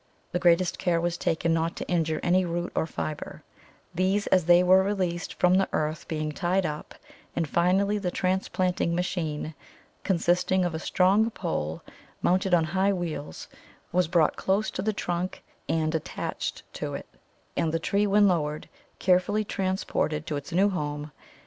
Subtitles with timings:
[0.31, 3.43] The greatest care was taken not to injure any root or fibre,
[3.93, 6.95] these as they were released from the earth being tied up,
[7.35, 9.53] and finally the transplanting machine,
[10.03, 11.83] consisting of a strong pole
[12.23, 13.47] mounted on high wheels,
[13.91, 17.05] was brought close to the trunk and attached to it,
[17.55, 21.11] and the tree when lowered, carefully transported to its new home.